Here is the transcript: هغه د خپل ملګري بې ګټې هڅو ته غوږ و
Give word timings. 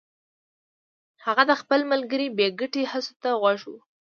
هغه 1.25 1.43
د 1.49 1.51
خپل 1.61 1.79
ملګري 1.91 2.27
بې 2.37 2.47
ګټې 2.59 2.83
هڅو 2.91 3.13
ته 3.23 3.29
غوږ 3.41 3.61
و 3.69 3.73